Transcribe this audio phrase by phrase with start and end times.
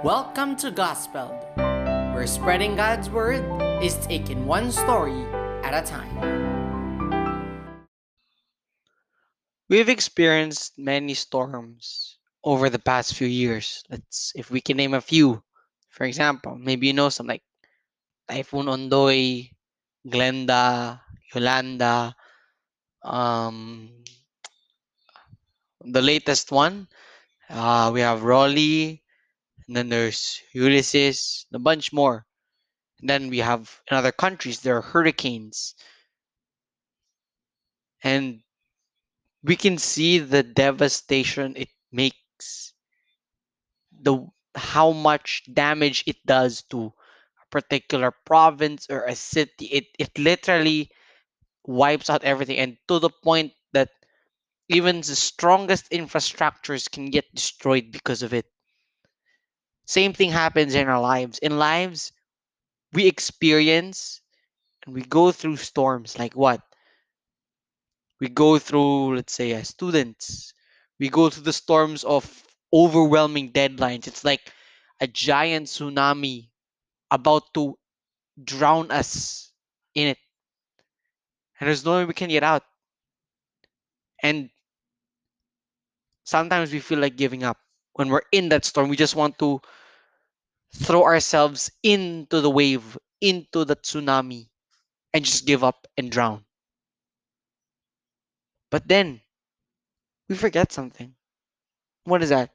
[0.00, 1.28] Welcome to Gospel,
[2.16, 3.44] where spreading God's word
[3.84, 5.28] is taken one story
[5.60, 6.08] at a time.
[9.68, 13.84] We've experienced many storms over the past few years.
[13.92, 15.44] Let's if we can name a few.
[15.92, 17.44] For example, maybe you know some like
[18.24, 19.52] Typhoon Ondoy,
[20.08, 20.98] Glenda,
[21.34, 22.16] Yolanda,
[23.04, 23.90] um,
[25.84, 26.88] the latest one.
[27.50, 29.02] Uh, we have Rolly,
[29.70, 32.26] and then there's Ulysses, a bunch more.
[33.00, 35.76] And then we have in other countries there are hurricanes,
[38.02, 38.42] and
[39.42, 42.72] we can see the devastation it makes,
[44.02, 49.66] the how much damage it does to a particular province or a city.
[49.66, 50.90] It it literally
[51.66, 53.90] wipes out everything, and to the point that
[54.68, 58.46] even the strongest infrastructures can get destroyed because of it.
[59.90, 61.40] Same thing happens in our lives.
[61.40, 62.12] In lives,
[62.92, 64.20] we experience
[64.86, 66.62] and we go through storms like what?
[68.20, 70.54] We go through, let's say, as students,
[71.00, 72.22] we go through the storms of
[72.72, 74.06] overwhelming deadlines.
[74.06, 74.52] It's like
[75.00, 76.50] a giant tsunami
[77.10, 77.76] about to
[78.44, 79.50] drown us
[79.96, 80.18] in it.
[81.58, 82.62] And there's no way we can get out.
[84.22, 84.50] And
[86.24, 87.58] sometimes we feel like giving up.
[87.94, 89.60] When we're in that storm, we just want to
[90.74, 94.48] throw ourselves into the wave, into the tsunami,
[95.12, 96.44] and just give up and drown.
[98.70, 99.20] But then
[100.28, 101.14] we forget something.
[102.04, 102.50] What is that?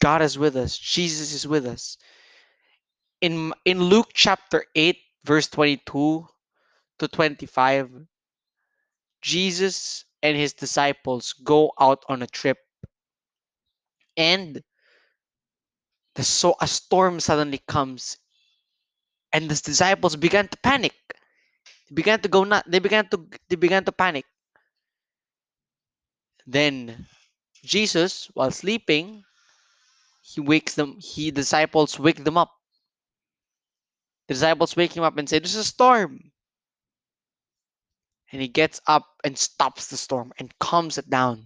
[0.00, 0.78] God is with us.
[0.78, 1.98] Jesus is with us.
[3.20, 6.26] In in Luke chapter 8 verse 22
[6.98, 7.90] to 25
[9.22, 12.58] Jesus and his disciples go out on a trip
[14.16, 14.62] and
[16.24, 18.16] so a storm suddenly comes
[19.32, 20.94] and the disciples began to panic.
[21.88, 24.24] They began to go nut they began to they began to panic.
[26.46, 27.06] Then
[27.64, 29.24] jesus while sleeping
[30.22, 32.52] he wakes them he disciples wake them up.
[34.28, 36.32] The disciples wake him up and say there's a storm.
[38.32, 41.44] And he gets up and stops the storm and calms it down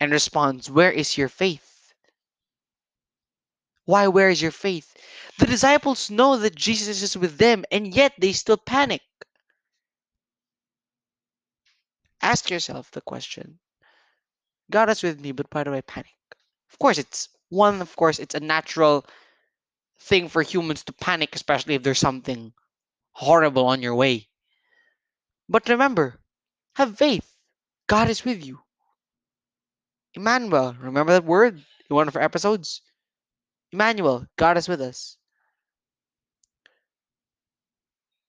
[0.00, 1.67] and responds where is your faith
[3.88, 4.94] why, where is your faith?
[5.38, 9.00] The disciples know that Jesus is with them, and yet they still panic.
[12.20, 13.58] Ask yourself the question
[14.70, 16.12] God is with me, but why do I panic?
[16.70, 19.06] Of course, it's one, of course, it's a natural
[20.00, 22.52] thing for humans to panic, especially if there's something
[23.12, 24.28] horrible on your way.
[25.48, 26.20] But remember,
[26.74, 27.32] have faith.
[27.86, 28.60] God is with you.
[30.12, 31.56] Emmanuel, remember that word
[31.88, 32.82] in one of our episodes?
[33.72, 35.16] Emmanuel, God is with us.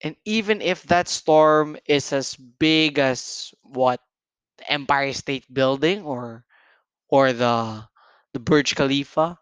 [0.01, 3.99] And even if that storm is as big as what
[4.57, 6.45] the Empire State Building or
[7.09, 7.83] or the
[8.33, 9.39] the Burj Khalifa,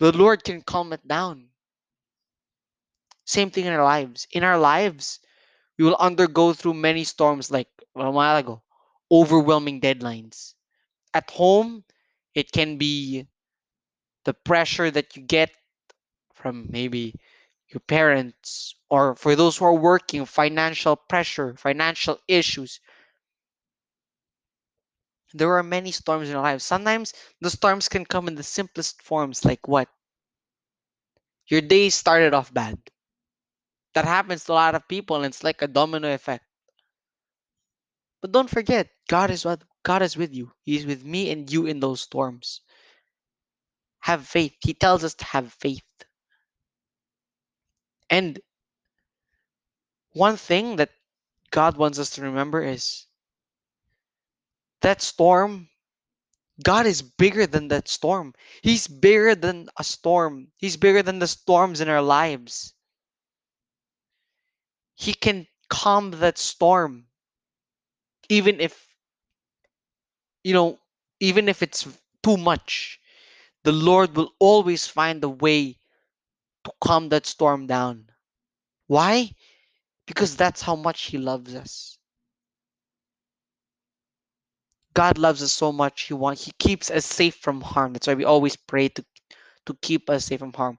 [0.00, 1.48] the Lord can calm it down.
[3.24, 4.26] Same thing in our lives.
[4.32, 5.20] In our lives,
[5.78, 8.62] we will undergo through many storms like a while ago,
[9.10, 10.54] overwhelming deadlines.
[11.14, 11.84] At home,
[12.34, 13.26] it can be
[14.24, 15.50] the pressure that you get
[16.34, 17.14] from maybe
[17.68, 22.80] your parents or for those who are working financial pressure financial issues.
[25.34, 26.64] There are many storms in our lives.
[26.64, 29.88] Sometimes the storms can come in the simplest forms like what?
[31.48, 32.78] Your day started off bad.
[33.94, 36.44] That happens to a lot of people and it's like a domino effect.
[38.20, 40.52] But don't forget god is what god is with you.
[40.62, 42.60] He's with me and you in those storms
[44.04, 44.54] have faith.
[44.60, 45.82] He tells us to have faith.
[48.10, 48.38] And
[50.12, 50.90] one thing that
[51.50, 53.06] God wants us to remember is
[54.82, 55.70] that storm,
[56.62, 58.34] God is bigger than that storm.
[58.60, 62.74] He's bigger than a storm, He's bigger than the storms in our lives.
[64.96, 67.06] He can calm that storm,
[68.28, 68.86] even if,
[70.42, 70.78] you know,
[71.20, 71.88] even if it's
[72.22, 73.00] too much
[73.64, 75.78] the Lord will always find a way
[76.64, 78.10] to calm that storm down.
[78.86, 79.32] Why?
[80.06, 81.98] Because that's how much He loves us.
[84.94, 86.02] God loves us so much.
[86.02, 87.92] He wants He keeps us safe from harm.
[87.92, 89.04] That's why we always pray to
[89.66, 90.78] to keep us safe from harm.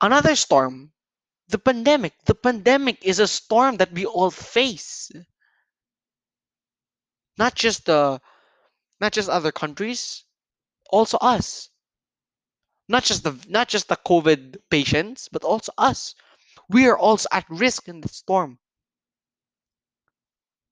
[0.00, 0.90] Another storm,
[1.48, 2.12] the pandemic.
[2.24, 5.12] The pandemic is a storm that we all face.
[7.38, 8.20] Not just the
[9.00, 10.24] not just other countries,
[10.92, 11.70] also us.
[12.88, 16.14] Not just the not just the COVID patients, but also us.
[16.68, 18.58] We are also at risk in the storm.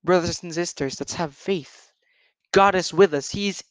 [0.03, 1.91] Brothers and sisters, let's have faith.
[2.53, 3.29] God is with us.
[3.31, 3.63] He's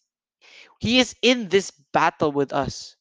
[0.80, 2.96] He is in this battle with us.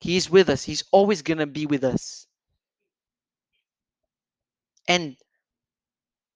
[0.00, 0.64] He's with us.
[0.64, 2.26] He's always gonna be with us.
[4.88, 5.16] And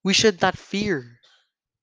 [0.03, 1.19] we should not fear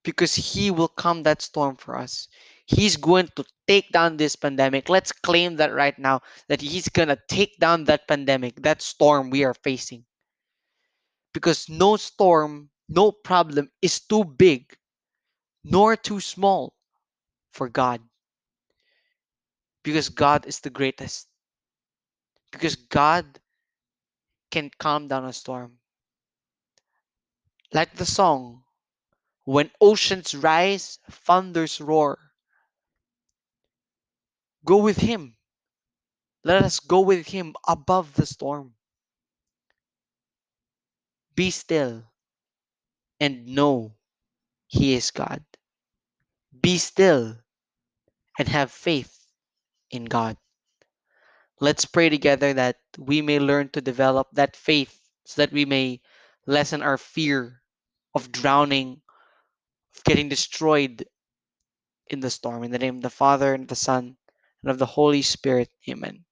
[0.04, 2.28] because He will calm that storm for us.
[2.72, 4.88] He's going to take down this pandemic.
[4.88, 9.28] Let's claim that right now that He's going to take down that pandemic, that storm
[9.28, 10.04] we are facing.
[11.34, 14.74] Because no storm, no problem is too big
[15.64, 16.74] nor too small
[17.52, 18.00] for God.
[19.84, 21.28] Because God is the greatest.
[22.50, 23.38] Because God
[24.50, 25.78] can calm down a storm.
[27.72, 28.64] Like the song,
[29.44, 32.18] when oceans rise, thunders roar.
[34.64, 35.36] Go with Him.
[36.44, 38.74] Let us go with Him above the storm.
[41.34, 42.04] Be still
[43.20, 43.94] and know
[44.66, 45.44] He is God.
[46.60, 47.36] Be still
[48.38, 49.26] and have faith
[49.90, 50.36] in God.
[51.60, 56.00] Let's pray together that we may learn to develop that faith so that we may
[56.46, 57.62] lessen our fear
[58.14, 59.00] of drowning,
[59.94, 61.06] of getting destroyed
[62.08, 62.64] in the storm.
[62.64, 64.16] In the name of the Father, and the Son,
[64.62, 65.68] and of the Holy Spirit.
[65.88, 66.24] Amen.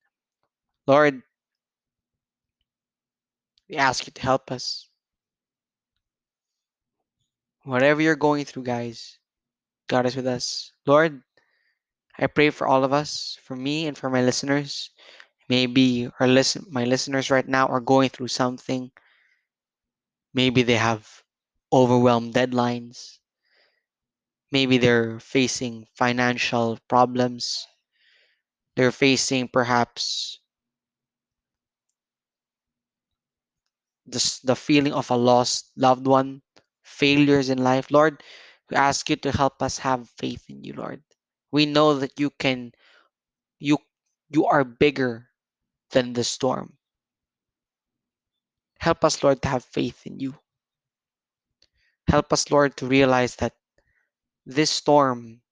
[0.86, 1.22] Lord,
[3.68, 4.88] we ask you to help us.
[7.64, 9.18] Whatever you're going through, guys,
[9.88, 10.72] God is with us.
[10.86, 11.22] Lord,
[12.18, 14.90] I pray for all of us, for me and for my listeners.
[15.48, 18.90] Maybe our listen my listeners right now are going through something.
[20.32, 21.24] Maybe they have
[21.72, 23.18] overwhelmed deadlines.
[24.52, 27.66] Maybe they're facing financial problems.
[28.76, 30.38] They're facing perhaps
[34.06, 36.42] the, the feeling of a lost loved one,
[36.82, 37.90] failures in life.
[37.90, 38.22] Lord,
[38.70, 41.02] we ask you to help us have faith in you, Lord.
[41.50, 42.72] We know that you can
[43.58, 43.78] you
[44.30, 45.28] you are bigger
[45.90, 46.78] than the storm.
[48.78, 50.34] Help us, Lord, to have faith in you.
[52.08, 53.54] Help us, Lord, to realize that
[54.46, 55.42] this storm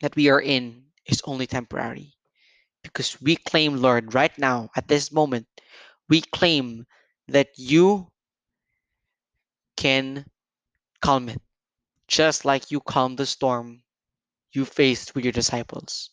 [0.00, 2.17] that we are in is only temporary.
[2.82, 5.46] Because we claim, Lord, right now, at this moment,
[6.08, 6.86] we claim
[7.28, 8.08] that you
[9.76, 10.24] can
[11.00, 11.40] calm it,
[12.08, 13.82] just like you calmed the storm
[14.52, 16.10] you faced with your disciples.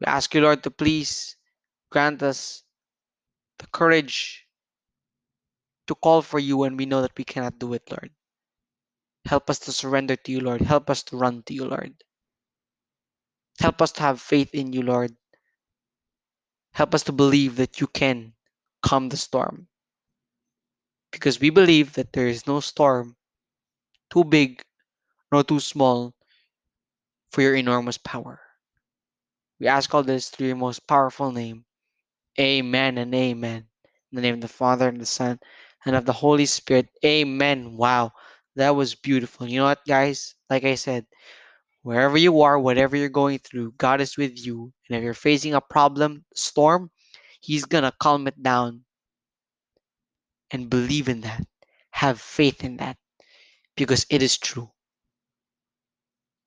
[0.00, 1.36] We ask you, Lord, to please
[1.90, 2.62] grant us
[3.58, 4.46] the courage
[5.86, 8.10] to call for you when we know that we cannot do it, Lord.
[9.24, 10.60] Help us to surrender to you, Lord.
[10.60, 11.94] Help us to run to you, Lord.
[13.60, 15.14] Help us to have faith in you, Lord.
[16.72, 18.32] Help us to believe that you can
[18.82, 19.68] calm the storm.
[21.10, 23.16] Because we believe that there is no storm
[24.10, 24.62] too big
[25.30, 26.14] nor too small
[27.30, 28.40] for your enormous power.
[29.60, 31.64] We ask all this through your most powerful name.
[32.40, 33.66] Amen and amen.
[34.10, 35.38] In the name of the Father and the Son
[35.86, 36.88] and of the Holy Spirit.
[37.04, 37.76] Amen.
[37.76, 38.12] Wow.
[38.56, 39.48] That was beautiful.
[39.48, 40.34] You know what, guys?
[40.50, 41.06] Like I said,
[41.82, 44.72] wherever you are, whatever you're going through, God is with you.
[44.88, 46.90] And if you're facing a problem, storm,
[47.40, 48.84] He's going to calm it down.
[50.50, 51.44] And believe in that.
[51.90, 52.96] Have faith in that.
[53.76, 54.70] Because it is true.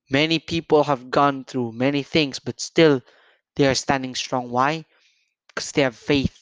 [0.09, 3.01] Many people have gone through many things, but still
[3.55, 4.51] they are standing strong.
[4.51, 4.85] Why?
[5.49, 6.37] Because they have faith.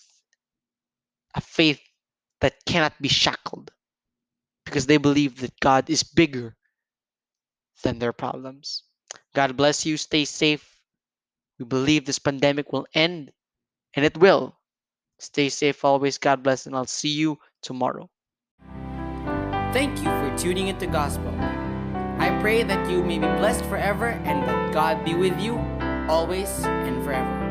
[1.35, 1.79] A faith
[2.41, 3.71] that cannot be shackled.
[4.65, 6.55] Because they believe that God is bigger
[7.81, 8.83] than their problems.
[9.35, 9.97] God bless you.
[9.97, 10.77] Stay safe.
[11.59, 13.31] We believe this pandemic will end,
[13.95, 14.55] and it will.
[15.19, 16.17] Stay safe always.
[16.17, 18.09] God bless, and I'll see you tomorrow.
[19.71, 21.33] Thank you for tuning into Gospel.
[22.19, 25.57] I pray that you may be blessed forever and that God be with you
[26.07, 27.42] always and forever.